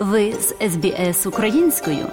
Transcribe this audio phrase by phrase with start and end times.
[0.00, 2.06] Ви з СБС українською.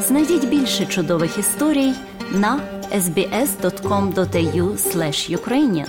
[0.00, 1.92] Знайдіть більше чудових історій
[2.32, 2.60] на
[2.92, 4.76] sbs.com.au
[5.36, 5.88] ukrainian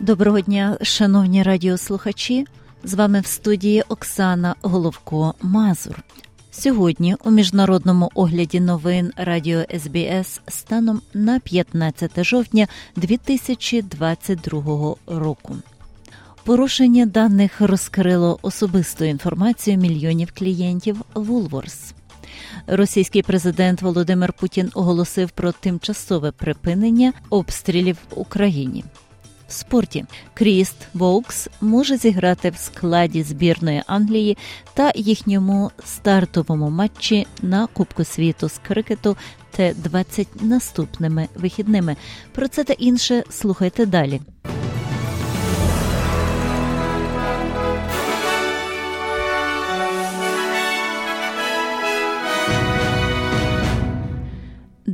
[0.00, 2.46] Доброго дня, шановні радіослухачі.
[2.84, 6.02] З вами в студії Оксана Головко Мазур.
[6.52, 15.56] Сьогодні у міжнародному огляді новин Радіо СБС станом на 15 жовтня 2022 року.
[16.44, 21.92] Порушення даних розкрило особисту інформацію мільйонів клієнтів Woolworths.
[22.66, 28.84] Російський президент Володимир Путін оголосив про тимчасове припинення обстрілів в Україні
[29.52, 30.04] спорті.
[30.34, 34.38] Кріст Воукс може зіграти в складі збірної Англії
[34.74, 39.16] та їхньому стартовому матчі на Кубку світу з крикету
[39.50, 41.96] Т-20 наступними вихідними.
[42.32, 44.20] Про це та інше слухайте далі.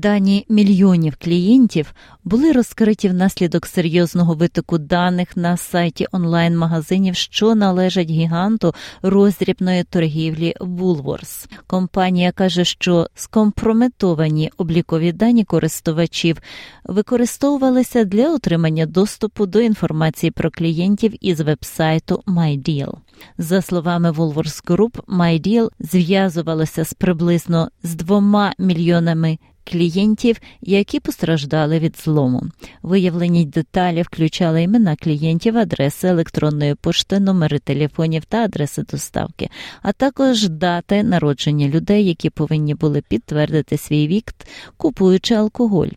[0.06, 8.74] Дані мільйонів клієнтів були розкриті внаслідок серйозного витоку даних на сайті онлайн-магазинів, що належать гіганту
[9.02, 11.48] роздрібної торгівлі Woolworths.
[11.66, 16.36] Компанія каже, що скомпрометовані облікові дані користувачів
[16.84, 22.94] використовувалися для отримання доступу до інформації про клієнтів із вебсайту MyDeal.
[23.38, 29.38] За словами Woolworths Group, MyDeal зв'язувалося з приблизно з двома мільйонами
[29.70, 32.42] клієнтів, які постраждали від злому.
[32.82, 39.48] Виявлені деталі включали імена клієнтів, адреси електронної пошти, номери телефонів та адреси доставки,
[39.82, 44.34] а також дати народження людей, які повинні були підтвердити свій вік,
[44.76, 45.88] купуючи алкоголь.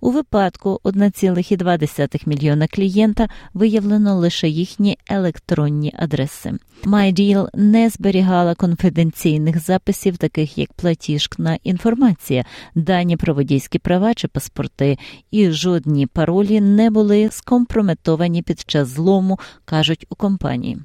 [0.00, 6.52] У випадку 1,2 мільйона клієнта виявлено лише їхні електронні адреси.
[6.84, 14.98] MyDeal не зберігала конфіденційних записів, таких як платіжна інформація, дані про водійські права чи паспорти,
[15.30, 20.78] і жодні паролі не були скомпрометовані під час злому, кажуть у компанії.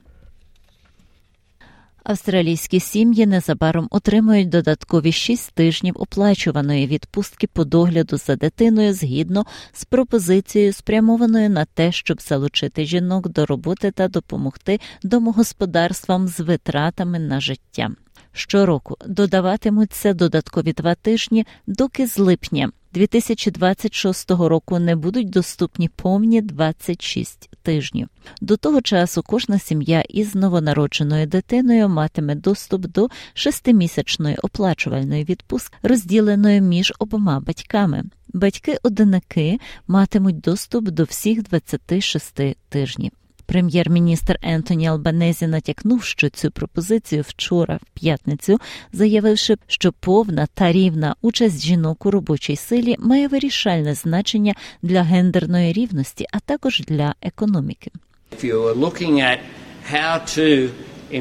[2.03, 9.85] Австралійські сім'ї незабаром отримують додаткові 6 тижнів оплачуваної відпустки по догляду за дитиною згідно з
[9.85, 17.39] пропозицією, спрямованою на те, щоб залучити жінок до роботи та допомогти домогосподарствам з витратами на
[17.39, 17.89] життя.
[18.31, 27.50] Щороку додаватимуться додаткові два тижні, доки з липня 2026 року не будуть доступні повні 26
[27.61, 28.07] тижнів.
[28.41, 36.61] До того часу кожна сім'я із новонародженою дитиною матиме доступ до шестимісячної оплачувальної відпустки, розділеної
[36.61, 38.03] між обома батьками.
[38.33, 43.11] Батьки-одинаки матимуть доступ до всіх 26 тижнів.
[43.49, 48.59] Прем'єр-міністр Ентоні Албанезі натякнув, що цю пропозицію вчора, в п'ятницю,
[48.93, 55.73] заявивши, що повна та рівна участь жінок у робочій силі має вирішальне значення для гендерної
[55.73, 57.91] рівності, а також для економіки.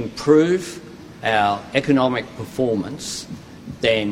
[0.00, 0.66] Improve
[1.36, 3.06] our economic performance,
[3.86, 4.06] then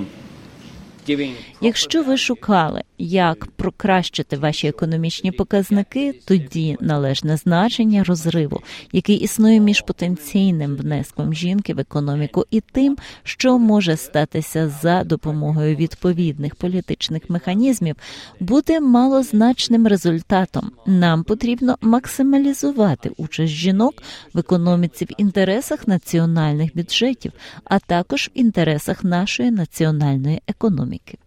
[1.61, 8.61] Якщо ви шукали, як прокращити ваші економічні показники, тоді належне значення розриву,
[8.93, 15.77] який існує між потенційним внеском жінки в економіку і тим, що може статися за допомогою
[15.77, 17.97] відповідних політичних механізмів,
[18.41, 20.71] буде малозначним результатом.
[20.87, 24.03] Нам потрібно максималізувати участь жінок
[24.35, 27.33] в економіці в інтересах національних бюджетів,
[27.65, 30.96] а також в інтересах нашої національної економіки.
[30.97, 31.26] economic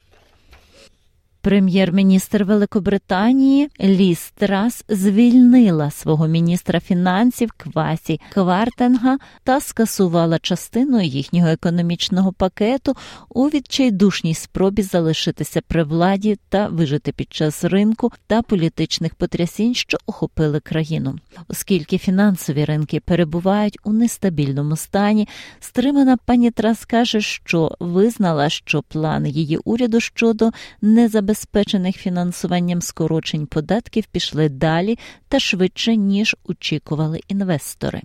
[1.41, 12.33] Прем'єр-міністр Великобританії Ліс Трас звільнила свого міністра фінансів Квасі Квартенга та скасувала частину їхнього економічного
[12.33, 12.95] пакету
[13.29, 19.97] у відчайдушній спробі залишитися при владі та вижити під час ринку та політичних потрясінь, що
[20.05, 21.15] охопили країну,
[21.47, 25.27] оскільки фінансові ринки перебувають у нестабільному стані.
[25.59, 33.45] Стримана пані Трас каже, що визнала, що план її уряду щодо незабезпечення забезпечених фінансуванням скорочень
[33.45, 34.97] податків пішли далі
[35.27, 38.01] та швидше ніж очікували інвестори.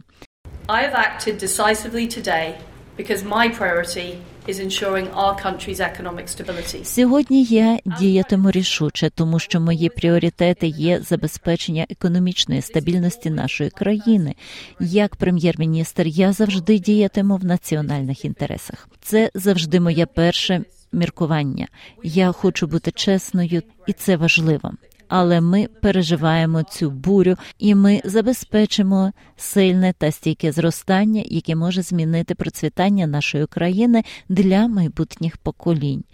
[0.68, 2.54] I have acted decisively today
[2.98, 4.08] because my priority
[4.48, 6.84] is ensuring our country's economic stability.
[6.84, 14.34] Сьогодні я діятиму рішуче, тому що мої пріоритети є забезпечення економічної стабільності нашої країни.
[14.80, 18.88] Як прем'єр-міністр, я завжди діятиму в національних інтересах.
[19.00, 21.68] Це завжди моє перше міркування.
[22.02, 24.72] Я хочу бути чесною, і це важливо.
[25.08, 32.34] але ми переживаємо цю бурю, і ми забезпечимо сильне та стійке зростання, яке може змінити
[32.34, 36.04] процвітання нашої країни для майбутніх поколінь.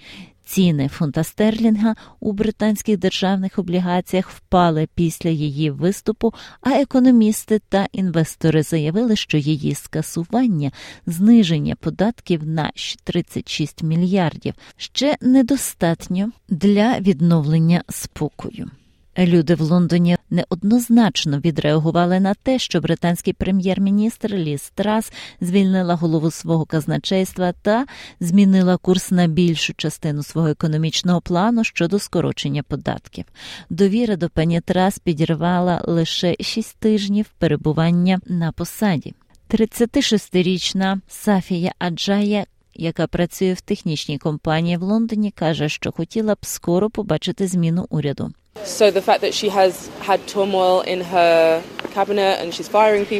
[0.50, 8.62] Ціни фунта стерлінга у британських державних облігаціях впали після її виступу, а економісти та інвестори
[8.62, 10.70] заявили, що її скасування,
[11.06, 12.70] зниження податків на
[13.04, 18.70] 36 мільярдів ще недостатньо для відновлення спокою.
[19.18, 26.64] Люди в Лондоні неоднозначно відреагували на те, що британський прем'єр-міністр Ліс Трас звільнила голову свого
[26.64, 27.86] казначейства та
[28.20, 33.24] змінила курс на більшу частину свого економічного плану щодо скорочення податків.
[33.70, 39.14] Довіра до пані Трас підірвала лише шість тижнів перебування на посаді.
[39.50, 42.46] 36-річна Сафія Аджая.
[42.74, 48.32] Яка працює в технічній компанії в Лондоні, каже, що хотіла б скоро побачити зміну уряду.
[48.64, 51.62] So the fact that she has had turmoil in her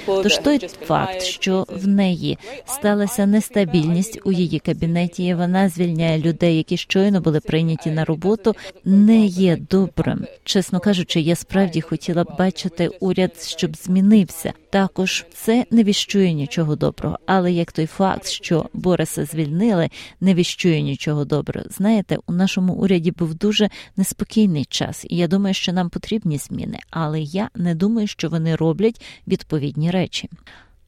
[0.07, 6.57] Тож той факт, що в неї сталася нестабільність у її кабінеті, і вона звільняє людей,
[6.57, 10.27] які щойно були прийняті на роботу, не є добрим.
[10.45, 14.53] Чесно кажучи, я справді хотіла б бачити уряд, щоб змінився.
[14.71, 17.19] Також це не віщує нічого доброго.
[17.27, 19.91] Але як той факт, що Бориса звільнили,
[20.21, 21.67] не віщує нічого доброго.
[21.71, 26.79] Знаєте, у нашому уряді був дуже неспокійний час, і я думаю, що нам потрібні зміни,
[26.91, 30.29] але я не думаю, що вони роблять відповідні речі.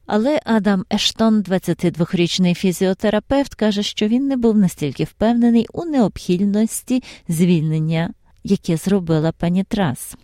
[0.05, 8.13] Але Адам Ештон, 22-річний фізіотерапевт, каже, що він не був настільки впевнений у необхідності звільнення,
[8.43, 10.17] яке зробила пані Трас.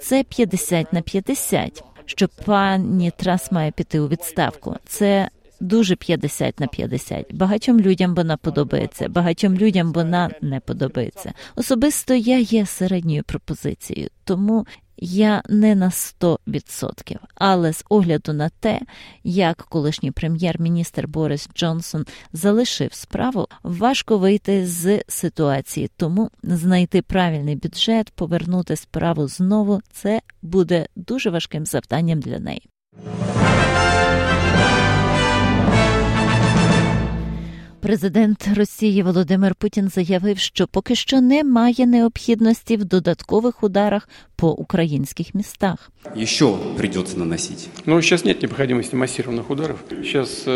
[0.00, 4.76] Це 50 на 50, що пані Трас має піти у відставку.
[4.86, 5.28] Це
[5.62, 7.34] дуже 50 на 50.
[7.34, 11.32] Багатьом людям вона подобається, багатьом людям вона не подобається.
[11.56, 14.66] Особисто я є середньою пропозицією, тому
[15.04, 17.16] я не на 100%.
[17.34, 18.80] Але з огляду на те,
[19.24, 25.90] як колишній прем'єр-міністр Борис Джонсон залишив справу, важко вийти з ситуації.
[25.96, 32.62] Тому знайти правильний бюджет, повернути справу знову це буде дуже важким завданням для неї.
[37.82, 45.34] Президент Росії Володимир Путін заявив, що поки що немає необхідності в додаткових ударах по українських
[45.34, 45.90] містах.
[46.24, 46.46] Ще
[46.76, 47.62] придеться наносити.
[47.86, 49.84] Ну, зараз немає необхідності масованих ударів.
[50.12, 50.48] Зараз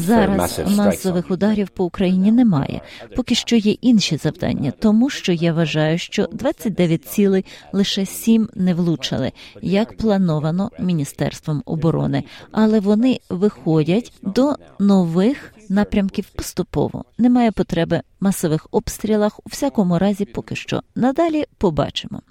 [0.00, 2.80] Зараз масових ударів по Україні немає.
[3.16, 8.74] Поки що є інші завдання, тому що я вважаю, що 29 цілей лише 7 не
[8.74, 9.32] влучили,
[9.62, 17.04] як плановано міністерством оборони, але вони виходять до нових напрямків поступово.
[17.18, 19.40] Немає потреби масових обстрілах.
[19.40, 22.22] У всякому разі, поки що надалі побачимо.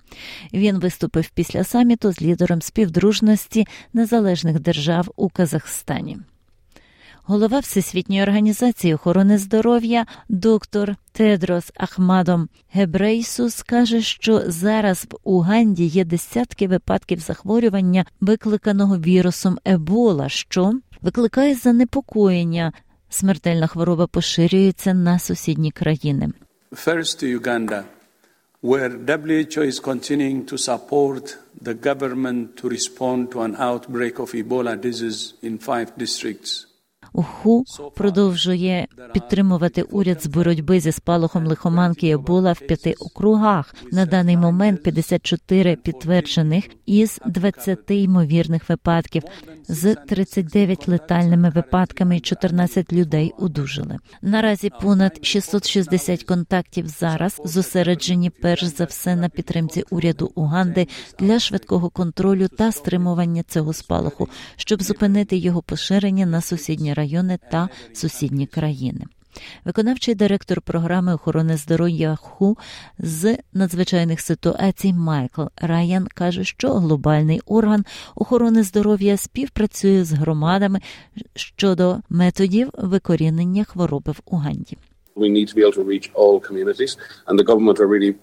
[0.53, 6.17] Він виступив після саміту з лідером співдружності незалежних держав у Казахстані.
[7.23, 16.05] Голова Всесвітньої організації охорони здоров'я доктор Тедрос Ахмадом Гебрейсус каже, що зараз в Уганді є
[16.05, 22.73] десятки випадків захворювання, викликаного вірусом Ебола, що викликає занепокоєння.
[23.08, 26.32] Смертельна хвороба поширюється на сусідні країни.
[26.72, 27.84] First Uganda
[28.64, 34.74] where WHO is continuing to support the government to respond to an outbreak of Ebola
[34.80, 36.66] disease in five districts.
[37.13, 43.75] УХУ продовжує підтримувати уряд з боротьби зі спалахом лихоманки Ебола в п'яти округах.
[43.91, 49.23] На даний момент 54 підтверджених із 20 ймовірних випадків,
[49.67, 53.97] з 39 летальними випадками і 14 людей одужали.
[54.21, 60.87] Наразі понад 660 контактів зараз зосереджені перш за все на підтримці уряду Уганди
[61.19, 67.69] для швидкого контролю та стримування цього спалаху, щоб зупинити його поширення на сусідні райони та
[67.93, 69.05] сусідні країни.
[69.65, 72.57] Виконавчий директор програми охорони здоров'я ХУ
[72.99, 80.79] з надзвичайних ситуацій Майкл Райан каже, що глобальний орган охорони здоров'я співпрацює з громадами
[81.35, 84.77] щодо методів викорінення хвороби в Уганді.
[85.15, 86.91] We need to be able to reach all communities,
[87.27, 88.13] and the government are really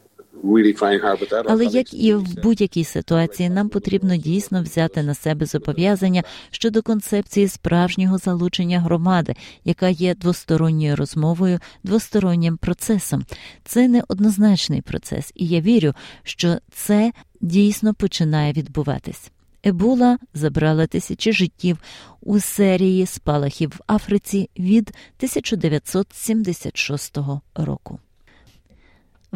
[1.49, 7.49] але як і в будь-якій ситуації, нам потрібно дійсно взяти на себе зобов'язання щодо концепції
[7.49, 13.25] справжнього залучення громади, яка є двосторонньою розмовою, двостороннім процесом.
[13.65, 19.31] Це не однозначний процес, і я вірю, що це дійсно починає відбуватись.
[19.67, 21.79] Ебола забрала тисячі життів
[22.21, 27.19] у серії спалахів в Африці від 1976
[27.55, 27.99] року.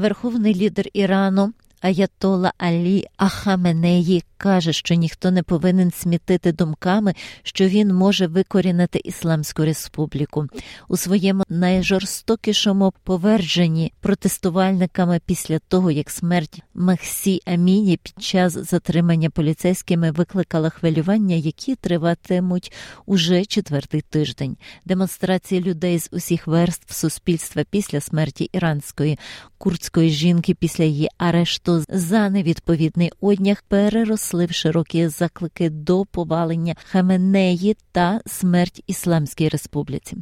[0.01, 7.95] Верховний лідер Ірану Аятола Алі Ахаменеї каже, що ніхто не повинен смітити думками, що він
[7.95, 10.47] може викорінити Ісламську республіку
[10.89, 20.11] у своєму найжорстокішому повердженні протестувальниками після того, як смерть Махсі Аміні під час затримання поліцейськими
[20.11, 22.73] викликала хвилювання, які триватимуть
[23.07, 24.57] уже четвертий тиждень.
[24.85, 29.19] Демонстрації людей з усіх верств суспільства після смерті іранської
[29.59, 37.77] курдської жінки після її арешту за невідповідний одяг переросли в широкі заклики до повалення Хаменеї
[37.93, 40.17] та смерть Ісламській Республіці.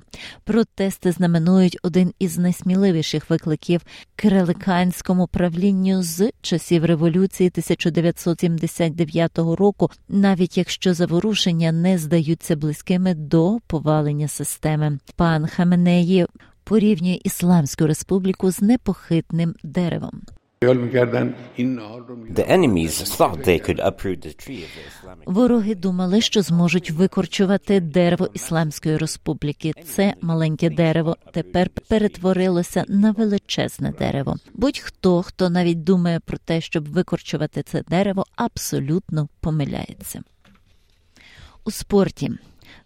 [0.45, 3.81] Протести знаменують один із найсміливіших викликів
[4.17, 14.29] кириликанському правлінню з часів революції 1979 року, навіть якщо заворушення не здаються близькими до повалення
[14.29, 14.99] системи.
[15.17, 16.27] Пан Хаменеї
[16.65, 20.23] порівнює Ісламську республіку з непохитним деревом.
[25.27, 29.73] Вороги думали, що зможуть викорчувати дерево Ісламської республіки.
[29.85, 34.37] Це маленьке дерево тепер перетворилося на величезне дерево.
[34.55, 40.23] Будь-хто, хто навіть думає про те, щоб викорчувати це дерево, абсолютно помиляється.
[41.65, 42.31] У спорті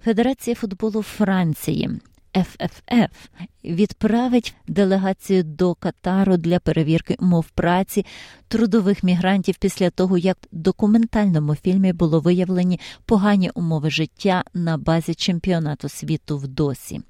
[0.05, 1.91] Федерація футболу Франції
[2.35, 3.29] ФФФ
[3.65, 8.07] відправить делегацію до Катару для перевірки умов праці
[8.49, 15.15] трудових мігрантів після того, як в документальному фільмі було виявлені погані умови життя на базі
[15.15, 17.01] чемпіонату світу в досі.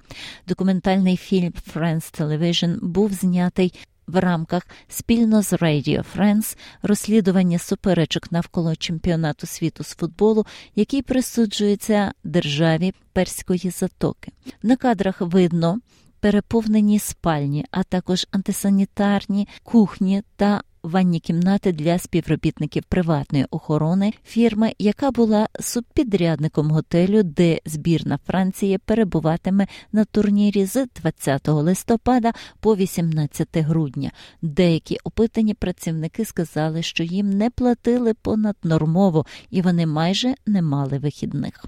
[0.47, 3.73] Документальний фільм Friends Television був знятий.
[4.07, 10.45] В рамках спільно з Radio France розслідування суперечок навколо чемпіонату світу з футболу,
[10.75, 14.31] який присуджується державі Перської затоки.
[14.63, 15.79] На кадрах видно
[16.19, 25.11] переповнені спальні, а також антисанітарні кухні та ванні кімнати для співробітників приватної охорони фірми, яка
[25.11, 34.11] була субпідрядником готелю, де збірна Франції перебуватиме на турнірі з 20 листопада по 18 грудня.
[34.41, 41.65] Деякі опитані працівники сказали, що їм не платили понаднормово і вони майже не мали вихідних.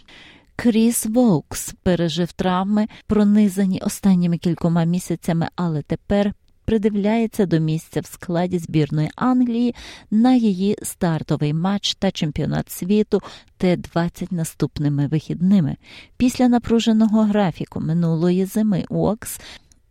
[0.55, 6.34] Кріс Воукс пережив травми, пронизані останніми кількома місяцями, але тепер
[6.65, 9.75] придивляється до місця в складі збірної Англії
[10.12, 13.22] на її стартовий матч та чемпіонат світу
[13.57, 15.75] Т-20 наступними вихідними.
[16.17, 19.39] Після напруженого графіку минулої зими Уокс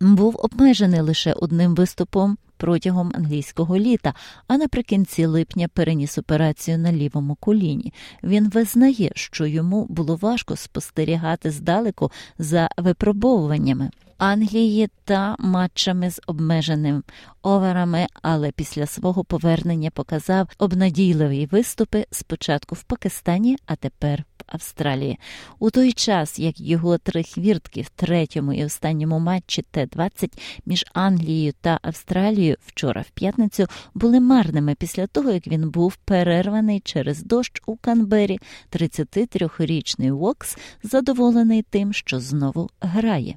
[0.00, 2.38] був обмежений лише одним виступом.
[2.56, 4.14] Протягом англійського літа,
[4.48, 7.92] а наприкінці липня переніс операцію на лівому коліні.
[8.22, 13.90] Він визнає, що йому було важко спостерігати здалеку за випробовуваннями.
[14.18, 17.02] Англії та матчами з обмеженим
[17.42, 25.18] оверами, але після свого повернення показав обнадійливі виступи спочатку в Пакистані, а тепер в Австралії.
[25.58, 30.30] У той час, як його три хвіртки в третьому і останньому матчі Т-20
[30.66, 36.80] між Англією та Австралією вчора в п'ятницю були марними після того, як він був перерваний
[36.80, 38.38] через дощ у Канбері,
[38.72, 43.36] 33-річний Вокс задоволений тим, що знову грає.